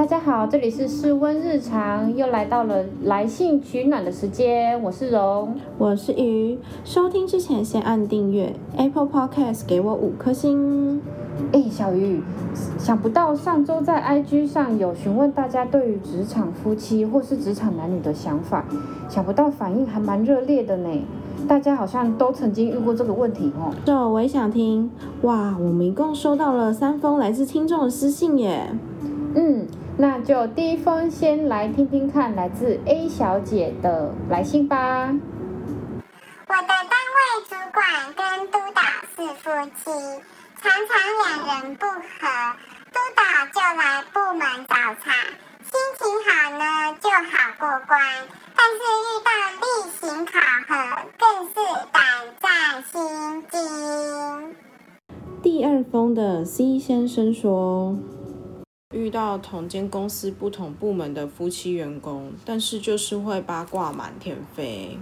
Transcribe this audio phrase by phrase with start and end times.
[0.00, 4.82] 大家好，这里是室温日常，又来到了来信取暖的时间。
[4.82, 6.58] 我是荣，我是鱼。
[6.84, 11.02] 收听之前先按订阅，Apple Podcast 给我五颗星。
[11.52, 12.22] 哎，小鱼，
[12.78, 18.64] 想不到上周在 IG 上有询问大家对于职场夫妻或是职场男女的想法，
[19.06, 20.88] 想不到反应还蛮热烈的呢。
[21.46, 23.70] 大家好像都曾经遇过这个问题哦。
[23.84, 24.90] 这我也想听。
[25.20, 28.66] 哇，我们一共收到了三封来自听众的私信耶。
[29.34, 29.66] 嗯。
[30.00, 35.14] 那就第一封先来听听看，来自 A 小姐的来信吧。
[36.46, 37.84] 我的单位主管
[38.16, 38.80] 跟督导
[39.14, 39.90] 是夫妻，
[40.56, 42.00] 常常两人不和，
[42.90, 43.20] 督导
[43.52, 45.12] 就来部门找茬，
[45.68, 46.64] 心情好呢
[46.98, 48.00] 就好过关，
[48.56, 49.28] 但是遇到
[49.60, 49.66] 例
[50.00, 50.32] 行考
[50.66, 50.72] 核，
[51.18, 51.52] 更是
[51.92, 52.00] 胆
[52.40, 54.56] 战心惊。
[55.42, 57.98] 第二封的 C 先生说。
[58.92, 64.98] 遇到同间公司不同部门的夫妻员工，但是就是会八卦满天飞。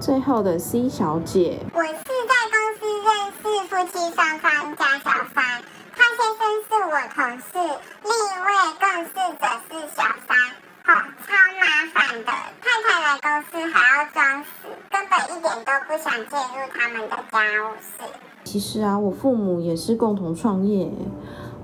[0.00, 5.62] 最后的 C 小姐，我是在公司认识夫妻双方加小三，
[5.94, 7.58] 他先生是我同事，
[8.04, 8.48] 另一位
[8.80, 10.34] 共事者是小三，
[10.82, 10.94] 好
[11.26, 12.32] 超麻烦的。
[12.62, 14.48] 太太来公司还要装死，
[14.90, 18.10] 根本一点都不想介入他们的家务事。
[18.44, 20.90] 其实啊，我父母也是共同创业。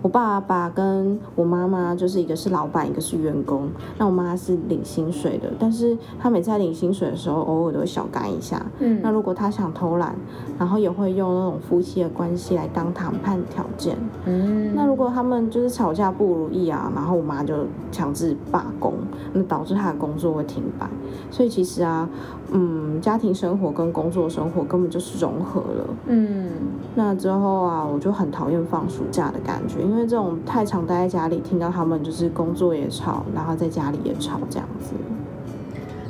[0.03, 3.69] 我爸爸跟我妈妈就是一个是老板，一个是员工。
[3.97, 8.61] 那我妈是领薪水的，但是她每次在领薪水的时候，偶尔都会小干一下。
[8.81, 10.14] 嗯，那如果她想偷懒，
[10.59, 13.97] 然后也会用那种夫妻的关系来当谈判条件。
[14.25, 17.55] 嗯，那如果他们就是吵架不如意啊，然后我妈就
[17.92, 18.94] 强制罢工，
[19.33, 20.89] 那导致她的工作会停摆。
[21.31, 22.09] 所以其实啊，
[22.50, 25.84] 嗯，家庭生活跟工作生活根本就是融合了。
[26.06, 26.50] 嗯，
[26.97, 29.77] 那之后啊，我就很讨厌放暑假的感觉。
[29.93, 34.95] 因为这种太常待在家里，听到他们就是工作也吵，然后在家里也吵这样子。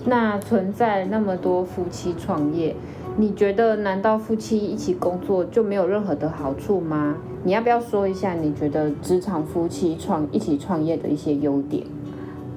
[0.05, 2.77] 那存在那么多夫妻创业，
[3.17, 7.17] 你觉得难道夫妻一起工作就没有任何的好处吗？
[7.43, 11.85] 你要不要说一下你觉得职场夫妻创一起创业的一些优点？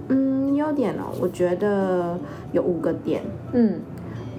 [0.09, 2.19] 嗯，优点哦，我觉得
[2.51, 3.23] 有五个点。
[3.51, 3.79] 嗯，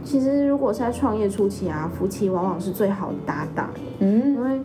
[0.04, 3.70] 其实如果是在创业初期啊，夫妻往往是最好的搭档。
[3.98, 4.60] 嗯，因为。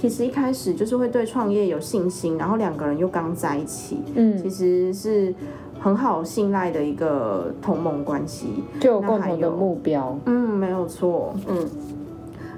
[0.00, 5.34] 其实一开始就是会对创业有信心，然后两个人又刚在一起，嗯，其实是
[5.78, 11.68] 很好信赖的一个同盟关系，就有共同的目标，嗯，没有错，嗯。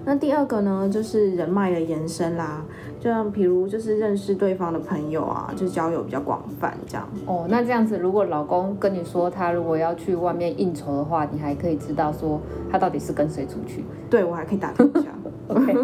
[0.04, 2.64] 那第二个呢，就是人脉的延伸啦，
[3.00, 7.08] 就像比如就是认识对方的朋友啊，就交友比较广泛这样。
[7.26, 13.84] 哦，那这样子，如果老公跟你说他如果要去外面应酬的话，你还可以知道说他到底是跟谁出去。
[14.08, 15.10] 对，我还可以打听一下。
[15.54, 15.74] OK，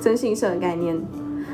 [0.00, 1.00] 征信社的概念。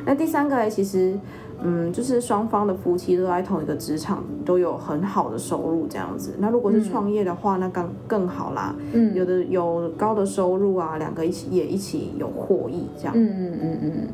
[0.05, 1.19] 那第三个其实。
[1.65, 6.33] 嗯，就是双方的夫妻都在同一个职场，都有很好的收入这样子。
[6.41, 8.75] 那如果是创业的话，那更更好啦。
[8.93, 13.13] 嗯，有的有高的收入啊，两个一起也一起有获益这样。
[13.17, 14.09] 嗯嗯嗯嗯。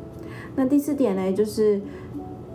[0.57, 1.81] 那第四点呢，就是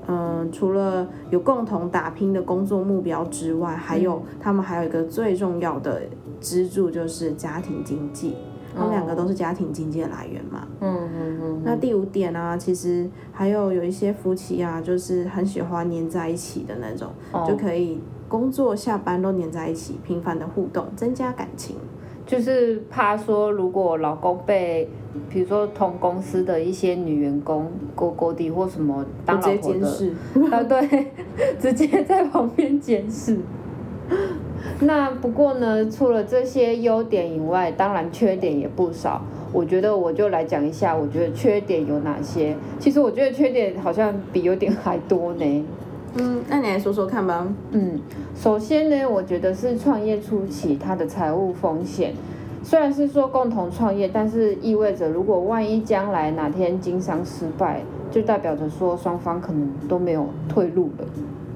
[0.07, 6.03] 嗯，除了有共同打拼的工作目标之外，还有他们还有一个最重要的
[6.39, 8.35] 支柱，就是家庭经济。
[8.75, 10.67] 他们两个都是家庭经济的来源嘛。
[10.79, 11.61] 嗯嗯嗯。
[11.63, 17.09] 那第五点呢，其实还有有一些夫妻啊，就是很喜欢黏在一起的那种，
[17.47, 21.75] 就可以工作下班都黏在一起，频繁的互动，增加感情。
[22.25, 24.87] 就是怕说，如果老公被，
[25.29, 29.87] 比如说同公司的一些女员工勾勾底或什么当老婆的，
[30.49, 31.11] 啊 对，
[31.59, 33.37] 直接在旁边监视。
[34.79, 39.21] 那不过呢，除了这些优点以外，当然缺点也不少。
[39.51, 42.55] 我觉得我就来讲一下，我觉得缺点有哪些。
[42.79, 45.65] 其实我觉得缺点好像比优点还多呢。
[46.15, 47.47] 嗯，那你来说说看吧。
[47.71, 47.99] 嗯，
[48.35, 52.13] 首先呢，我觉得是创业初期它的财务风险。
[52.63, 61.05] 虽然是说共同创业，但是意味着如果万一将来哪天经商失败，就代表着说双方可能都没有退路了。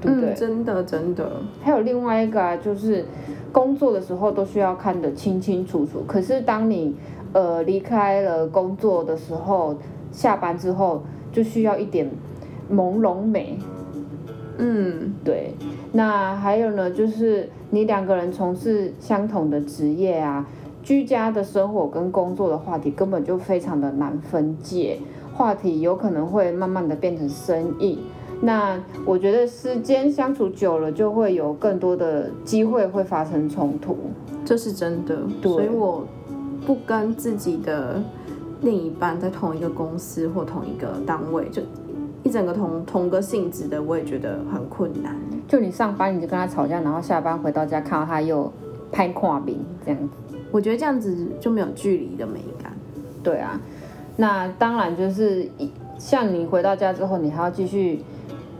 [0.02, 1.28] 嗯，真的真的。
[1.62, 3.04] 还有另外一个啊，就是
[3.50, 6.04] 工作的时候都需要看得清清楚楚。
[6.06, 6.94] 可是当你
[7.32, 9.76] 呃离开了工作的时候，
[10.12, 11.02] 下班之后
[11.32, 12.08] 就需要一点
[12.70, 13.58] 朦胧美。
[14.58, 15.54] 嗯，对。
[15.92, 20.46] 那还有呢，就是你两个人从事相同的职业啊，
[20.82, 24.98] 居家的生活跟工作的话题根本就非常的难分界，
[25.34, 27.98] 话题有可能会慢慢的变成生硬。
[28.40, 33.96] 那我觉得时间相处久了，就会有更多的机会会发生冲突，
[34.44, 35.18] 这是真的。
[35.42, 36.06] 所以我
[36.64, 38.02] 不跟自己的
[38.60, 41.62] 另一半在同一个公司或同一个单位，就
[42.22, 45.16] 一一整个同同个性质的，我也觉得很困难。
[45.48, 48.52] 就你上班你就跟他吵架，然后下班回到家看到他又
[48.92, 50.36] 拍跨饼这样子。
[50.52, 52.70] 我觉得这样子就没有距离的美感。
[53.22, 53.58] 对啊，
[54.16, 58.02] 那当然就是一像你回到家之后，你还要继续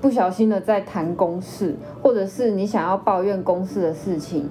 [0.01, 4.49] 不小心的在谈公事，或者是你想要抱怨公事的事情，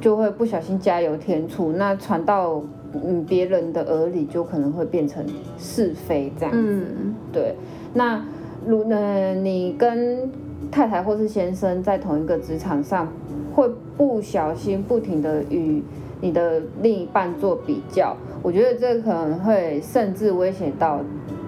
[0.00, 2.60] 就会不小心加油添醋，那传到
[2.92, 5.24] 嗯别人的耳里，就可能会变成
[5.58, 6.58] 是非这样子。
[6.60, 7.54] 嗯，对，
[7.94, 8.24] 那
[8.66, 10.30] 如呃你跟
[10.70, 13.08] 太太或是先生在同一个职场上，
[13.54, 15.82] 会不小心不停的与
[16.20, 21.00] 你的另一半做比较，我觉得这可能会甚至威胁到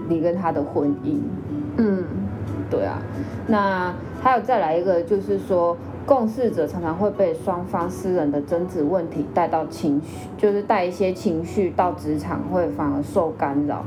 [0.09, 1.19] 你跟他的婚姻。
[3.47, 13.85] 那还有再来一个，就是说共事者常常会被双方私人的争执问题带到情绪，就是带一些情绪到职场，会反而受干扰。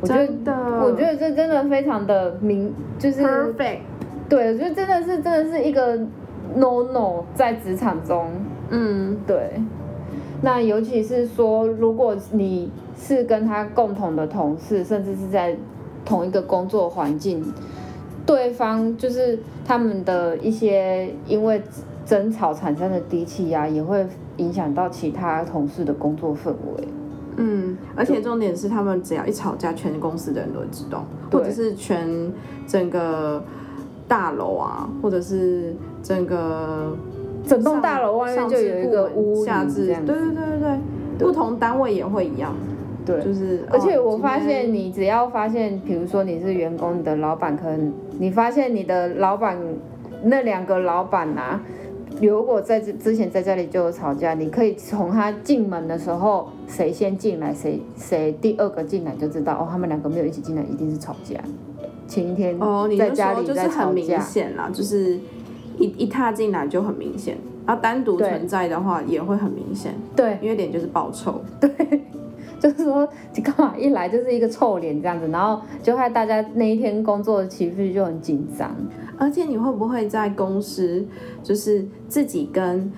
[0.00, 0.14] 我觉
[0.44, 0.52] 得，
[0.82, 3.78] 我觉得这真的非常的明，就是 perfect。
[4.28, 5.96] 对，我觉得真的是真的是一个
[6.54, 8.26] no no 在职场中，
[8.70, 9.60] 嗯，对。
[10.42, 15.56] 那尤其是说，如果你是跟他共同的同事，甚至是在
[16.04, 17.42] 同一个工作环境，
[18.26, 21.62] 对方就是他们的一些因为
[22.06, 24.06] 争吵产生的低气压，也会
[24.38, 26.88] 影响到其他同事的工作氛围。
[27.36, 32.32] 嗯，而且重点是，他们只要一吵架，全公司的人都会知道，或者是全
[32.66, 33.42] 整个
[34.06, 36.96] 大楼啊，或者是整个
[37.44, 40.78] 整栋大楼外面就有一个屋下至，对对对对
[41.18, 42.54] 对，不同单位也会一样。
[43.04, 49.58] 对，就是，而且我发现，你只要发现，比如说你是员工，你的老板可能，你发现你的老板
[50.22, 51.60] 那两个老板啊，
[52.20, 61.36] 如果在之之前在家里就有吵架，你可以从他进门的时候，谁先进来，谁谁第二个进来就知道，哦，他们两个没有一起进来，一定是吵架。
[62.06, 65.18] 前一天哦，你在家里就是很明显啦，就是
[65.78, 69.94] 一一踏进来就很明显，然后单独存在的话也会很明显。
[70.14, 71.42] 对，因为脸就是爆臭。
[71.60, 71.70] 对。
[72.70, 78.74] 就是说，你干嘛一来就是一个臭脸这样子，然后就害大家那一天工作的情绪就很紧张。
[79.18, 81.04] 而且你会不会在公司，
[81.42, 82.90] 就是自己跟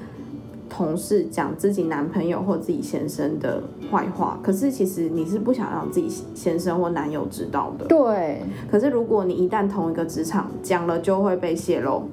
[0.69, 3.61] 同事讲自己男朋友或自己先生的
[3.91, 4.39] 坏话？
[4.41, 7.87] 可是其实你是不想让自己先生或男友知道的。
[7.87, 8.41] 对。
[8.71, 12.05] 可是如果你一旦同一个职场讲了，就会被泄露。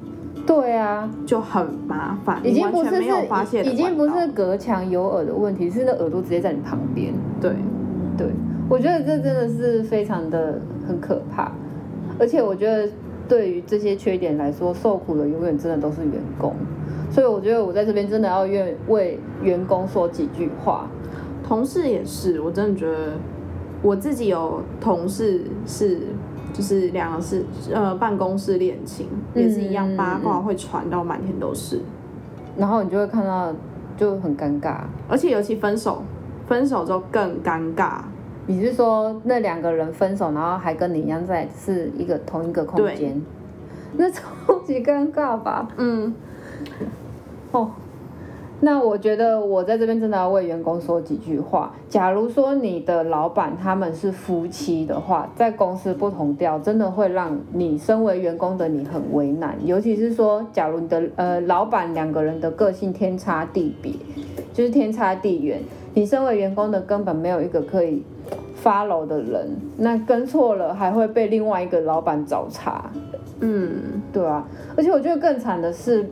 [0.46, 7.14] 对啊，就很麻烦，已经不是没有发现，已经不是隔墙有耳的问题，是那耳朵直接在你旁边。
[7.40, 7.52] 对，
[8.18, 8.28] 对，
[8.68, 11.52] 我觉得这真的是非常的很可怕，
[12.20, 12.92] 而且我觉得
[13.28, 16.54] 对于这些缺点来说，受苦的永远真的都是员工，
[17.10, 20.90] 所以我觉得我在这边真的要愿为员工说几句话。
[21.48, 23.14] 同事也是，我真的觉得
[23.82, 26.00] 我自己有同事是。
[26.54, 31.82] 就是两个是呃办公室恋情，也是一样八卦会传到满天都是，
[32.56, 33.52] 然后你就会看到
[33.98, 34.78] 就很尴尬，
[35.10, 36.04] 而且尤其分手，
[36.48, 37.98] 分手之后更尴尬。
[38.46, 43.20] 你是说那两个人分手，然后还跟你一样在是一个同一个空间，
[43.98, 45.68] 那超级尴尬吧？
[45.78, 46.14] 嗯，
[47.52, 47.72] 哦。
[48.66, 51.76] 那我觉得我在这边真的要为员工说几句话。
[51.90, 59.58] 假如说你的老板他们是夫妻的话，在公司不同调，真的会让你身为员工的你很为难。
[59.66, 63.92] 尤其是说，假如你的呃老板两个人的个性天差地别，
[64.54, 65.60] 就是天差地远，
[65.94, 68.02] 你身为员工的根本没有一个可以
[68.64, 72.90] follow 的人，那跟错了还会被另外一个老板找茬。
[73.42, 74.48] 嗯，对啊。
[74.78, 76.10] 而且我觉得更惨的是。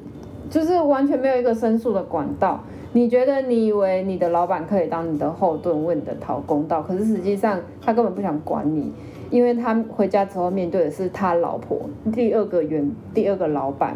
[0.51, 2.59] 就是完全没有一个申诉的管道。
[2.93, 8.91] 你觉得你以为你的老板可以当你的后盾，为你的讨公道，可是实际上他根本不想管你，
[9.29, 11.79] 因为他回家之后面对的是他老婆
[12.11, 13.95] 第二个员第二个老板，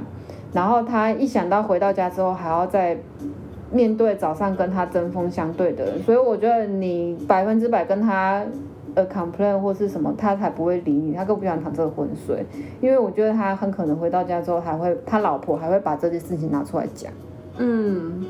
[0.54, 2.98] 然后他一想到回到家之后还要再
[3.70, 8.44] 面对早上跟他针锋相对的人，所以我觉得你百分之百跟他。
[8.96, 12.46] 呃，complain 或是什么，他才不会理你，他更不想淌这个浑水，
[12.82, 17.12] 因为我觉得他很可能回到家之后，还会他老婆还会把这件事情拿出来讲，
[17.58, 18.25] 嗯，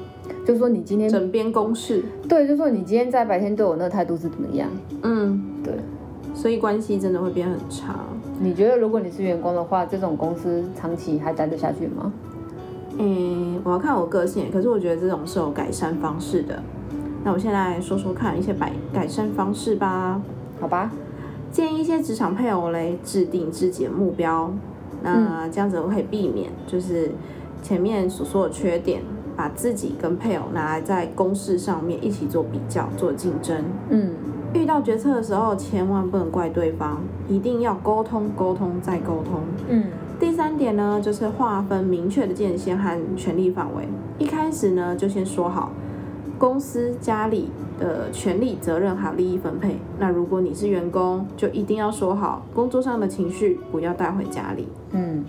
[0.45, 4.67] 就说你今天枕边公事，对，就说你今天在白天对我那个态度是怎么样，
[5.03, 5.74] 嗯，对，
[6.34, 7.95] 所以关系真的会变很差。
[8.39, 12.12] 你觉得如果你是员工的话，这种公司长期还待得下去吗？
[12.98, 16.62] 嗯，我要看我个性，可是我觉得这种是有改善方式的。
[17.24, 20.22] 那我现在说说看一些改改善方式吧。
[20.59, 20.91] 好吧，
[21.51, 24.51] 建议一些职场配偶来制定自己的目标，
[25.03, 27.12] 那这样子我可以避免就是
[27.62, 29.01] 前面所说的缺点，
[29.35, 33.63] 把自己跟配偶拿来在公事上面一起做比较、做竞争。
[33.89, 34.12] 嗯，
[34.53, 39.41] 遇到决策的时候，千万不能怪对方，一定要沟通、沟通再沟通。
[39.69, 39.83] 嗯
[40.17, 43.85] 第三点呢，就是划分明确的界限和权利范围。
[44.17, 45.74] 一开始呢，就先说好
[46.37, 47.49] 公司、家里
[47.79, 49.77] 的权利、责任还有利益分配。
[49.99, 54.67] 那如果你是员工，就一定要说好工作上的情绪不要带回家里。
[54.91, 55.23] 嗯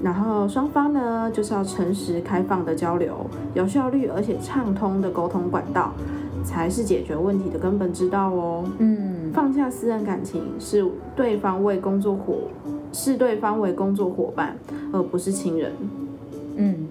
[0.00, 3.14] 然后双方呢，就是要诚实开放的交流，
[3.54, 5.92] 有效率而且畅通的沟通管道，
[6.44, 8.64] 才是解决问题的根本之道哦。
[8.78, 10.86] 嗯放下私人感情，是
[11.16, 12.34] 对方为工作伙，
[12.92, 14.56] 视对方为工作伙伴，
[14.92, 15.72] 而不是亲人。
[16.56, 16.87] 嗯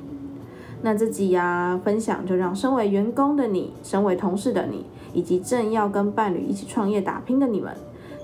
[0.88, 7.74] 那这集呀、分享就让身为员工的你，身为同事的你，以及正要跟伴侣一起创业打拼的你们，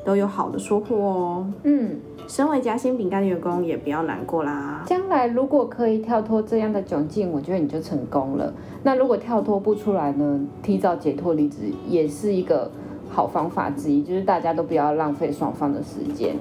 [0.05, 1.48] 都有好的收获哦。
[1.63, 4.82] 嗯，身为夹心饼干的员工，也不要难过啦。
[4.86, 8.53] 将来如果可以跳脱这样的窘境，我觉得你就成功了。
[8.82, 10.39] 那如果跳脱不出来呢？
[10.62, 12.72] 提早解脱离职也是一个
[13.10, 16.34] 好方法之一，就是大家都不要浪费双方的时间。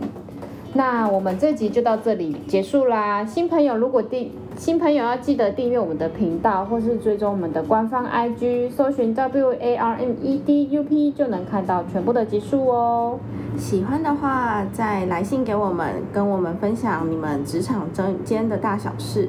[0.74, 3.24] 那我们这集就到这里结束啦。
[3.24, 13.18] 新朋友如果订新朋友要记得订阅我们的频道，或是追踪我们的官方 IG，搜寻 W A R M E D U P 就能看到全部的集数哦。
[13.56, 19.28] 喜欢的话，再来信给我们，跟我们分享你们职场中间的大小事。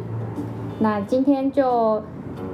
[0.80, 2.04] 那今天就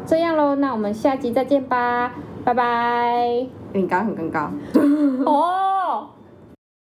[0.05, 2.13] 这样喽，那我们下集再见吧，
[2.45, 3.45] 拜拜。
[3.73, 5.25] 你刚刚很尴尬。
[5.25, 6.07] 哦。